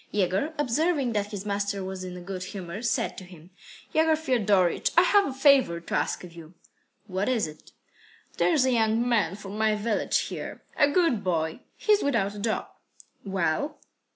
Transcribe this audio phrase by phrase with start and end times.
[0.09, 3.51] Yegor, observing that his master was in a good humour, said to him:
[3.93, 6.55] "Yegor Fiodorych, I have a favour to ask of you."
[7.05, 7.71] "What is it?"
[8.37, 11.59] "There's a young man from my village here, a good boy.
[11.77, 12.69] He's without a job."
[13.23, 13.79] "Well?"